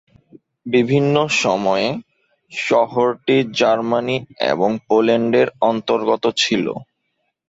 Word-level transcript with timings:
বিভিন্ন 0.65 1.15
সময়ে 1.39 1.87
শহরটি 2.51 3.37
জার্মানি 3.59 4.17
এবং 4.51 4.69
পোল্যান্ডের 4.87 5.47
অন্তর্গত 5.69 6.23
ছিল। 6.37 6.65